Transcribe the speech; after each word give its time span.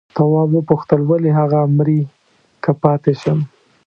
تواب 0.15 0.49
وپوښتل 0.53 1.01
ولې 1.05 1.31
هغه 1.39 1.59
مري 1.77 2.01
که 2.63 2.71
پاتې 2.81 3.13
شم؟ 3.21 3.39